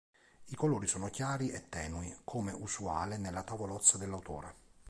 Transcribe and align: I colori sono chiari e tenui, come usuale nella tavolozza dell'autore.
I 0.45 0.55
colori 0.55 0.87
sono 0.87 1.11
chiari 1.11 1.51
e 1.51 1.69
tenui, 1.69 2.11
come 2.23 2.53
usuale 2.53 3.17
nella 3.17 3.43
tavolozza 3.43 3.99
dell'autore. 3.99 4.55